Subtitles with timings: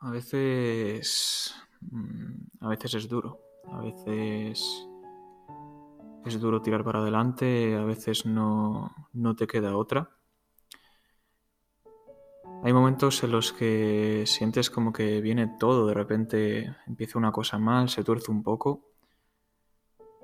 [0.00, 1.54] A veces.
[1.80, 3.40] mm, A veces es duro.
[3.72, 4.86] A veces.
[6.24, 7.76] Es duro tirar para adelante.
[7.76, 10.10] A veces no, no te queda otra.
[12.64, 15.86] Hay momentos en los que sientes como que viene todo.
[15.86, 18.84] De repente empieza una cosa mal, se tuerce un poco.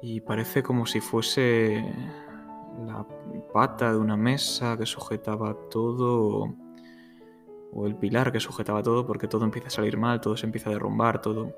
[0.02, 1.82] Y parece como si fuese
[2.86, 3.06] la
[3.52, 6.63] pata de una mesa que sujetaba todo.
[7.74, 10.70] O- el pilar que sujetaba todo porque todo empieza a salir mal, todo se empieza
[10.70, 11.52] a derrumbar, todo,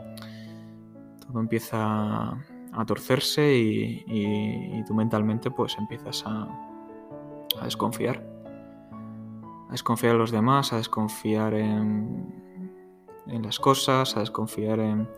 [1.26, 2.30] todo empieza
[2.72, 6.46] a torcerse y, tú mentalmente pues empiezas a,
[7.60, 8.22] a desconfiar.
[9.68, 12.32] A desconfiar en los demás, a desconfiar en,
[13.26, 15.08] en las cosas, a desconfiar en,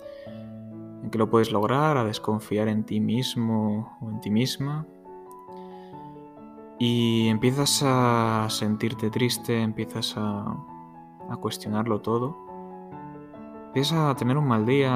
[1.02, 4.86] en que lo puedes lograr, a desconfiar en ti mismo o en ti misma.
[6.78, 10.56] Y empiezas a sentirte triste, empiezas a,
[11.28, 12.36] a cuestionarlo todo.
[13.68, 14.90] Empiezas a tener un mal día,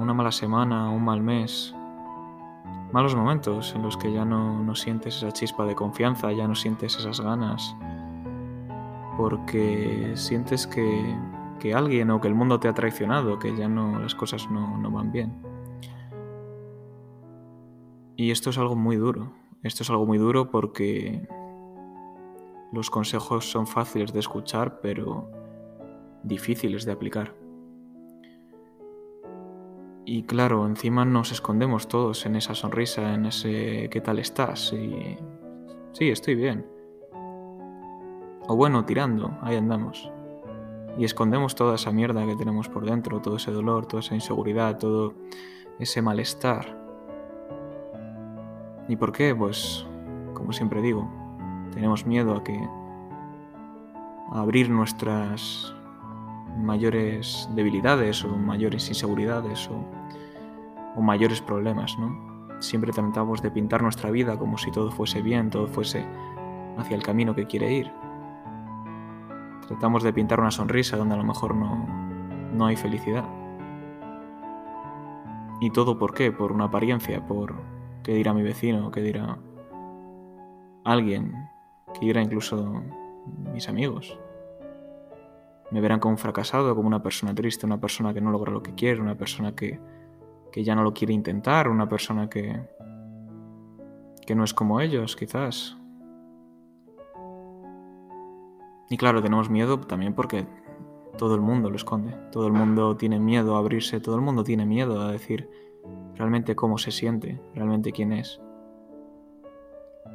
[0.00, 1.74] una mala semana, un mal mes.
[2.92, 6.54] Malos momentos en los que ya no, no sientes esa chispa de confianza, ya no
[6.54, 7.76] sientes esas ganas.
[9.16, 11.14] Porque sientes que,
[11.60, 14.78] que alguien o que el mundo te ha traicionado, que ya no las cosas no,
[14.78, 15.32] no van bien.
[18.16, 19.32] Y esto es algo muy duro.
[19.62, 21.26] Esto es algo muy duro porque
[22.72, 25.43] los consejos son fáciles de escuchar, pero
[26.24, 27.34] difíciles de aplicar.
[30.06, 34.72] Y claro, encima nos escondemos todos en esa sonrisa, en ese ¿qué tal estás?
[34.72, 35.16] Y
[35.92, 36.66] sí, estoy bien.
[38.46, 40.10] O bueno, tirando, ahí andamos.
[40.98, 44.78] Y escondemos toda esa mierda que tenemos por dentro, todo ese dolor, toda esa inseguridad,
[44.78, 45.14] todo
[45.78, 46.78] ese malestar.
[48.86, 49.34] ¿Y por qué?
[49.34, 49.86] Pues,
[50.34, 51.10] como siempre digo,
[51.72, 52.54] tenemos miedo a que
[54.30, 55.74] a abrir nuestras
[56.56, 62.60] mayores debilidades o mayores inseguridades o, mayores problemas, ¿no?
[62.60, 66.06] Siempre tratamos de pintar nuestra vida como si todo fuese bien, todo fuese
[66.78, 67.90] hacia el camino que quiere ir.
[69.66, 71.84] Tratamos de pintar una sonrisa donde a lo mejor no,
[72.52, 73.24] no hay felicidad.
[75.60, 76.30] ¿Y todo por qué?
[76.30, 77.54] Por una apariencia, por
[78.02, 79.38] qué dirá mi vecino, qué dirá
[80.84, 81.34] alguien,
[81.94, 82.82] qué dirá incluso
[83.52, 84.18] mis amigos.
[85.74, 88.62] Me verán como un fracasado, como una persona triste, una persona que no logra lo
[88.62, 89.80] que quiere, una persona que,
[90.52, 92.62] que ya no lo quiere intentar, una persona que,
[94.24, 95.76] que no es como ellos, quizás.
[98.88, 100.46] Y claro, tenemos miedo también porque
[101.18, 104.44] todo el mundo lo esconde, todo el mundo tiene miedo a abrirse, todo el mundo
[104.44, 105.50] tiene miedo a decir
[106.14, 108.40] realmente cómo se siente, realmente quién es.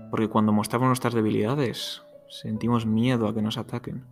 [0.09, 4.05] Porque cuando mostramos nuestras debilidades, sentimos miedo a que nos ataquen.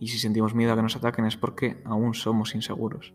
[0.00, 3.12] Y si sentimos miedo a que nos ataquen es porque aún somos inseguros.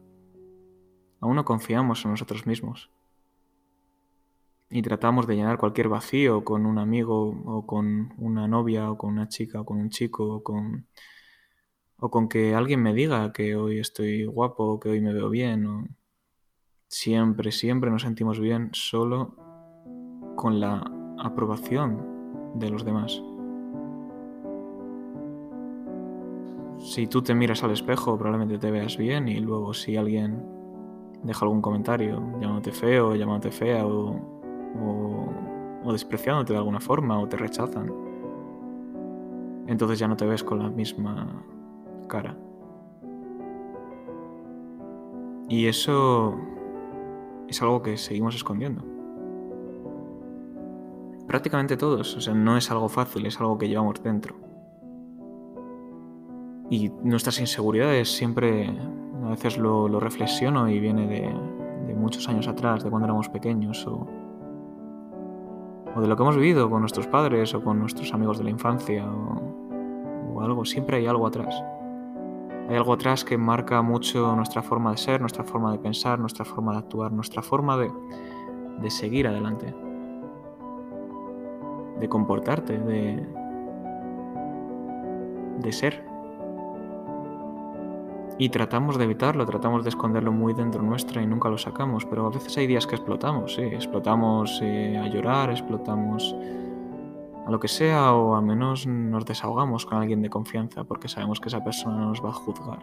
[1.19, 2.91] Aún no confiamos en nosotros mismos.
[4.69, 9.13] Y tratamos de llenar cualquier vacío con un amigo o con una novia o con
[9.13, 10.85] una chica o con un chico o con,
[11.97, 15.65] o con que alguien me diga que hoy estoy guapo, que hoy me veo bien.
[15.65, 15.87] O...
[16.87, 19.35] Siempre, siempre nos sentimos bien solo
[20.35, 20.83] con la
[21.17, 23.23] aprobación de los demás.
[26.85, 30.45] Si tú te miras al espejo, probablemente te veas bien y luego si alguien
[31.23, 35.33] deja algún comentario llamándote feo, llamándote fea o, o,
[35.83, 37.91] o despreciándote de alguna forma o te rechazan,
[39.65, 41.43] entonces ya no te ves con la misma
[42.07, 42.37] cara.
[45.49, 46.35] Y eso
[47.47, 48.83] es algo que seguimos escondiendo.
[51.25, 54.35] Prácticamente todos, o sea, no es algo fácil, es algo que llevamos dentro.
[56.75, 58.69] Y nuestras inseguridades siempre,
[59.23, 61.33] a veces lo, reflexiono y viene de,
[61.87, 64.05] de, muchos años atrás, de cuando éramos pequeños, o,
[65.95, 68.49] o, de lo que hemos vivido con nuestros padres o con nuestros amigos de la
[68.49, 71.63] infancia, o, o algo, siempre hay algo atrás.
[72.67, 76.43] Hay algo atrás que marca mucho nuestra forma de ser, nuestra forma de pensar, nuestra
[76.43, 77.89] forma de actuar, nuestra forma de,
[78.81, 79.73] de seguir adelante,
[82.01, 83.25] de comportarte, de,
[85.59, 86.14] de ser.
[88.37, 92.27] Y tratamos de evitarlo, tratamos de esconderlo muy dentro nuestra y nunca lo sacamos, pero
[92.27, 96.35] a veces hay días que explotamos, sí, explotamos eh, a llorar, explotamos
[97.45, 101.39] a lo que sea o al menos nos desahogamos con alguien de confianza porque sabemos
[101.39, 102.79] que esa persona no nos va a juzgar.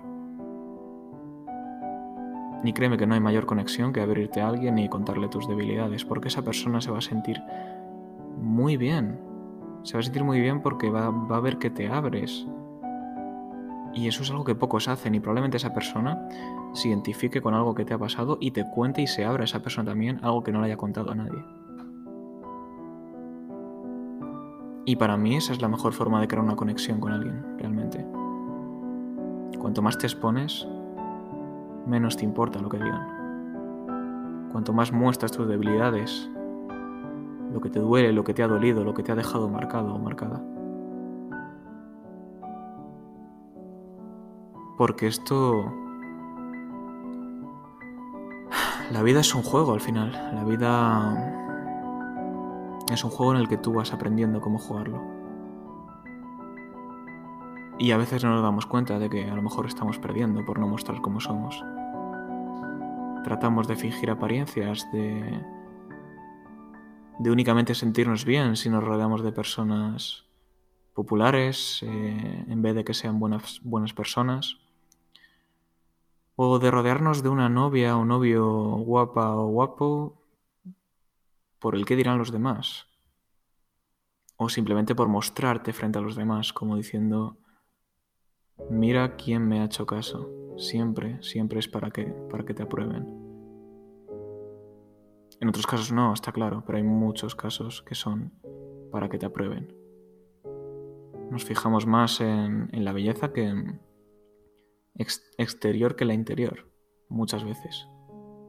[2.65, 6.05] Y créeme que no hay mayor conexión que abrirte a alguien y contarle tus debilidades,
[6.05, 7.43] porque esa persona se va a sentir
[8.41, 9.19] muy bien.
[9.83, 12.47] Se va a sentir muy bien porque va, va a ver que te abres.
[13.95, 16.29] Y eso es algo que pocos hacen y probablemente esa persona
[16.73, 19.45] se identifique con algo que te ha pasado y te cuente y se abra a
[19.45, 21.45] esa persona también algo que no le haya contado a nadie.
[24.85, 28.05] Y para mí esa es la mejor forma de crear una conexión con alguien, realmente.
[29.61, 30.67] Cuanto más te expones,
[31.87, 34.49] menos te importa lo que digan.
[34.51, 36.29] Cuanto más muestras tus debilidades,
[37.53, 39.95] lo que te duele, lo que te ha dolido, lo que te ha dejado marcado
[39.95, 40.43] o marcada.
[44.83, 45.73] Porque esto...
[48.91, 50.11] La vida es un juego al final.
[50.35, 51.55] La vida
[52.93, 55.01] es un juego en el que tú vas aprendiendo cómo jugarlo.
[57.79, 60.59] Y a veces no nos damos cuenta de que a lo mejor estamos perdiendo por
[60.59, 61.63] no mostrar cómo somos.
[63.23, 65.45] Tratamos de fingir apariencias, de
[67.21, 70.25] de únicamente sentirnos bien si nos rodeamos de personas
[70.93, 74.62] populares eh, en vez de que sean buenas, buenas personas.
[76.37, 78.47] O de rodearnos de una novia o novio
[78.79, 80.23] guapa o guapo
[81.59, 82.87] por el que dirán los demás.
[84.37, 87.37] O simplemente por mostrarte frente a los demás, como diciendo,
[88.71, 90.31] mira quién me ha hecho caso.
[90.59, 93.23] Siempre, siempre es para que, para que te aprueben.
[95.43, 98.33] En otros casos no, está claro, pero hay muchos casos que son
[98.93, 99.75] para que te aprueben.
[101.31, 103.81] Nos fijamos más en, la belleza que en
[104.95, 106.71] exterior que la interior,
[107.09, 107.89] muchas veces.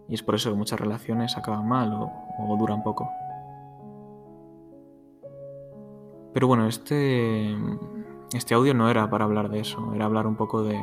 [0.09, 3.09] Y es por eso que muchas relaciones acaban mal o, duran poco.
[6.33, 7.55] Pero bueno, este,
[8.33, 10.79] este audio no era para hablar de eso, era hablar un poco de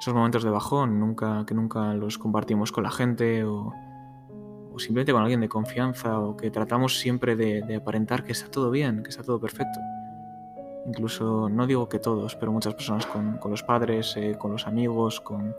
[0.00, 3.72] esos momentos de bajón, nunca, que nunca los compartimos con la gente o
[4.78, 9.02] simplemente con alguien de confianza o que tratamos siempre de, aparentar que está todo bien,
[9.02, 9.80] que está todo perfecto.
[10.86, 15.20] Incluso, no digo que todos, pero muchas personas con, los padres, eh, con los amigos,
[15.20, 15.54] con,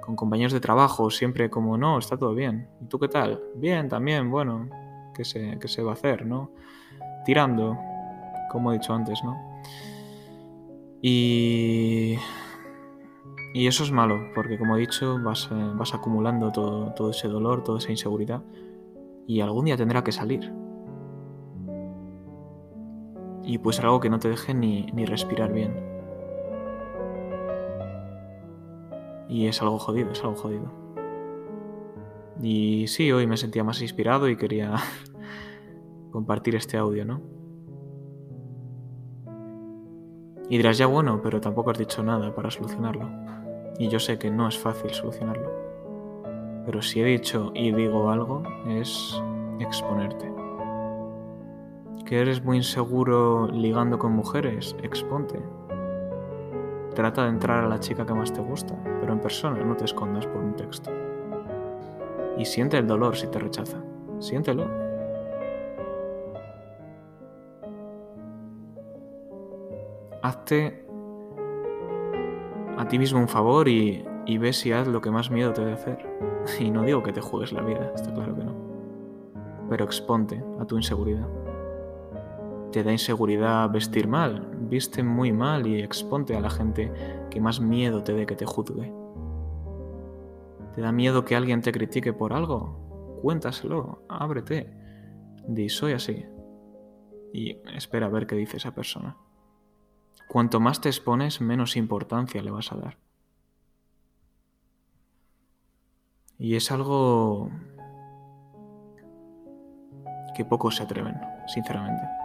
[0.00, 2.68] compañeros de trabajo, siempre como, no, está todo bien.
[2.80, 3.40] ¿Y tú qué tal?
[3.56, 4.68] Bien, también, bueno,
[5.14, 6.50] ¿qué se, qué se va a hacer, no?
[7.24, 7.76] Tirando,
[8.50, 9.36] como he dicho antes, ¿no?
[11.00, 12.16] Y
[13.54, 17.28] y eso es malo, porque como he dicho, vas, eh, vas acumulando todo, todo ese
[17.28, 18.42] dolor, toda esa inseguridad,
[19.26, 20.50] y algún día tendrá que salir.
[23.44, 25.74] Y puede ser algo que no te deje ni, ni respirar bien.
[29.28, 30.70] Y es algo jodido, es algo jodido.
[32.40, 34.74] Y sí, hoy me sentía más inspirado y quería
[36.10, 37.20] compartir este audio, ¿no?
[40.48, 43.08] Y dirás, ya bueno, pero tampoco has dicho nada para solucionarlo.
[43.78, 45.50] Y yo sé que no es fácil solucionarlo.
[46.66, 49.20] Pero si he dicho y digo algo, es
[49.60, 50.41] exponerte.
[52.12, 54.76] ¿Que eres muy inseguro ligando con mujeres?
[54.82, 55.40] Exponte.
[56.94, 59.86] Trata de entrar a la chica que más te gusta, pero en persona no te
[59.86, 60.90] escondas por un texto.
[62.36, 63.82] Y siente el dolor si te rechaza.
[64.18, 64.68] Siéntelo.
[70.20, 70.84] Hazte
[72.76, 74.04] a ti mismo un favor y,
[74.38, 76.06] ve si haz lo que más miedo te debe hacer.
[76.60, 78.54] Y no digo que te juegues la vida, está claro que no.
[79.70, 81.41] Pero exponte a tu inseguridad.
[82.72, 86.90] Te da inseguridad vestir mal, viste muy mal y exponte a la gente
[87.30, 88.90] que más miedo te dé que te juzgue.
[90.74, 93.18] ¿Te da miedo que alguien te critique por algo?
[93.20, 94.74] Cuéntaselo, ábrete.
[95.46, 96.24] Di, soy así.
[97.34, 99.18] Y espera a ver qué dice esa persona.
[100.26, 102.96] Cuanto más te expones, menos importancia le vas a dar.
[106.38, 107.50] Y es algo
[110.34, 112.21] que pocos se atreven, sinceramente.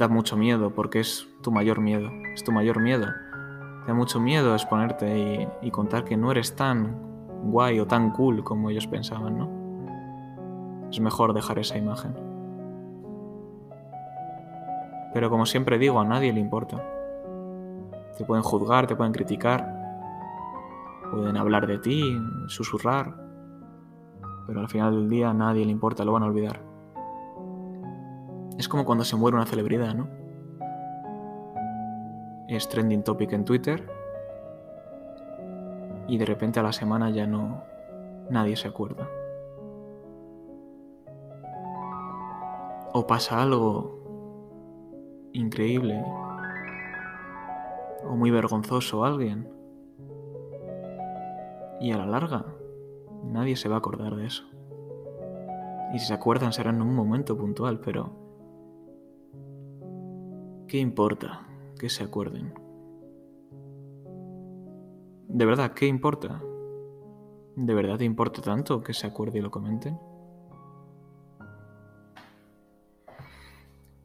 [0.00, 3.06] Da mucho miedo porque es tu mayor miedo, es tu mayor miedo.
[3.86, 6.96] Da mucho miedo exponerte y, contar que no eres tan
[7.44, 10.88] guay o tan cool como ellos pensaban, ¿no?
[10.88, 12.14] Es mejor dejar esa imagen.
[15.12, 16.82] Pero como siempre digo, a nadie le importa.
[18.16, 19.68] Te pueden juzgar, te pueden criticar,
[21.10, 22.02] pueden hablar de ti,
[22.46, 23.14] susurrar,
[24.46, 26.69] pero al final del día a nadie le importa, lo van a olvidar.
[28.60, 30.06] Es como cuando se muere una celebridad, ¿no?
[32.46, 33.90] Es trending topic en Twitter
[36.06, 37.62] y de repente a la semana ya no
[38.28, 39.08] nadie se acuerda.
[42.92, 46.04] O pasa algo increíble
[48.04, 49.50] o muy vergonzoso alguien.
[51.80, 52.44] Y a la larga,
[53.24, 54.44] nadie se va a acordar de eso.
[55.94, 58.28] Y si se acuerdan será en un momento puntual, pero...
[60.70, 61.48] ¿Qué importa?
[61.76, 62.54] que se acuerden.
[65.26, 66.40] ¿De verdad qué importa?
[67.56, 69.98] ¿De verdad te importa tanto que se acuerde y lo comenten?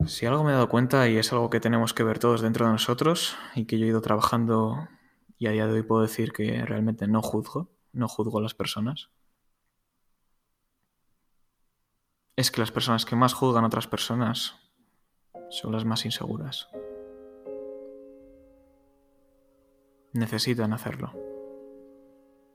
[0.08, 2.66] Si algo me he dado cuenta y es algo que tenemos que ver todos dentro
[2.66, 4.88] de nosotros y que yo he ido trabajando
[5.38, 8.56] y a día de hoy puedo decir que realmente no juzgo, no juzgo a las
[8.56, 9.12] personas,
[12.36, 14.65] es que las personas que más juzgan a otras personas
[15.56, 16.68] son las más inseguras.
[20.12, 21.14] Necesitan hacerlo.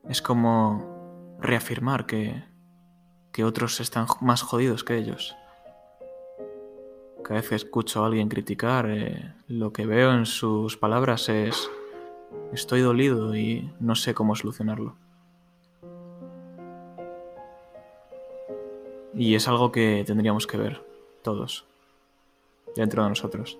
[0.08, 2.44] Es como reafirmar que,
[3.32, 5.34] que otros están más jodidos que ellos.
[7.22, 11.70] Cada vez que escucho a alguien criticar, eh, lo que veo en sus palabras es
[12.52, 14.96] estoy dolido y no sé cómo solucionarlo.
[19.14, 20.84] Y es algo que tendríamos que ver
[21.22, 21.69] todos
[22.74, 23.58] dentro de nosotros.